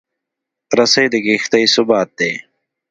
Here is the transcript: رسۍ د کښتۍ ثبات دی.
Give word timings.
رسۍ 0.77 1.05
د 1.13 1.15
کښتۍ 1.25 1.63
ثبات 1.73 2.09
دی. 2.19 2.31